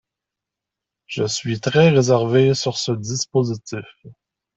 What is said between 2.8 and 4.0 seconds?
dispositif.